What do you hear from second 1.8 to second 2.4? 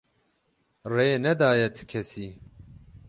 kesî.